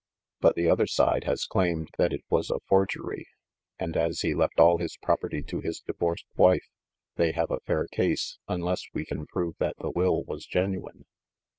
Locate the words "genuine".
10.47-11.05